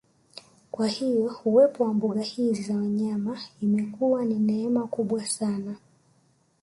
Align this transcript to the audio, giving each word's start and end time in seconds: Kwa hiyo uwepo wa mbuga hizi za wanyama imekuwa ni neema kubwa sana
Kwa 0.71 0.87
hiyo 0.87 1.35
uwepo 1.45 1.83
wa 1.83 1.93
mbuga 1.93 2.21
hizi 2.21 2.61
za 2.61 2.75
wanyama 2.75 3.39
imekuwa 3.61 4.25
ni 4.25 4.39
neema 4.39 4.87
kubwa 4.87 5.25
sana 5.25 5.75